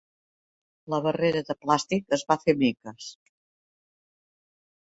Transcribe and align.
La 0.93 0.99
barrera 1.07 1.43
de 1.49 1.57
plàstic 1.67 2.17
es 2.19 2.25
va 2.31 2.39
fer 2.47 2.57
miques. 2.65 3.13